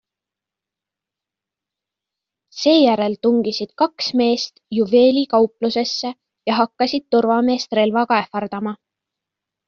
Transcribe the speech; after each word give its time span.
Seejärel 2.61 3.17
tungisid 3.27 3.71
kaks 3.81 4.07
meest 4.21 4.57
juveelikauplusesse 4.77 6.11
ja 6.51 6.57
hakkasid 6.61 7.07
turvameest 7.17 7.77
relvaga 7.81 8.19
ähvardama. 8.23 8.75